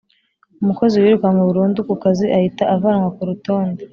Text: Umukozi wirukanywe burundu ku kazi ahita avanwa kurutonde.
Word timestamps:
Umukozi 0.61 0.95
wirukanywe 1.03 1.41
burundu 1.49 1.79
ku 1.87 1.93
kazi 2.03 2.25
ahita 2.37 2.63
avanwa 2.75 3.09
kurutonde. 3.15 3.83